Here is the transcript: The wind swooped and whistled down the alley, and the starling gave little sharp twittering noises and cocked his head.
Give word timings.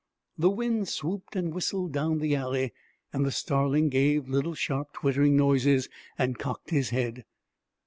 The 0.35 0.49
wind 0.49 0.87
swooped 0.87 1.35
and 1.35 1.53
whistled 1.53 1.93
down 1.93 2.17
the 2.17 2.35
alley, 2.35 2.73
and 3.13 3.23
the 3.23 3.29
starling 3.31 3.89
gave 3.89 4.27
little 4.27 4.55
sharp 4.55 4.93
twittering 4.93 5.37
noises 5.37 5.89
and 6.17 6.39
cocked 6.39 6.71
his 6.71 6.89
head. 6.89 7.23